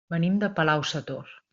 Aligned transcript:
Venim 0.13 0.39
de 0.43 0.49
Palau-sator. 0.61 1.35